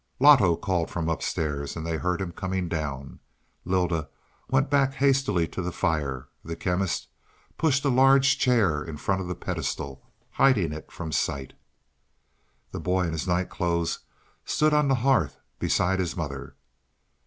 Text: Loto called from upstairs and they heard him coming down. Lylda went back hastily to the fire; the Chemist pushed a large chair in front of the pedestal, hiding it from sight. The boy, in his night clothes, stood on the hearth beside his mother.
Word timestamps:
Loto 0.19 0.55
called 0.55 0.89
from 0.89 1.09
upstairs 1.09 1.75
and 1.75 1.85
they 1.85 1.97
heard 1.97 2.21
him 2.21 2.31
coming 2.31 2.67
down. 2.67 3.19
Lylda 3.65 4.09
went 4.49 4.67
back 4.67 4.95
hastily 4.95 5.47
to 5.49 5.61
the 5.61 5.71
fire; 5.71 6.27
the 6.43 6.55
Chemist 6.55 7.07
pushed 7.59 7.85
a 7.85 7.89
large 7.89 8.39
chair 8.39 8.83
in 8.83 8.97
front 8.97 9.21
of 9.21 9.27
the 9.27 9.35
pedestal, 9.35 10.01
hiding 10.31 10.73
it 10.73 10.91
from 10.91 11.11
sight. 11.11 11.53
The 12.71 12.79
boy, 12.79 13.05
in 13.05 13.11
his 13.11 13.27
night 13.27 13.51
clothes, 13.51 13.99
stood 14.43 14.73
on 14.73 14.87
the 14.87 14.95
hearth 15.05 15.37
beside 15.59 15.99
his 15.99 16.17
mother. 16.17 16.55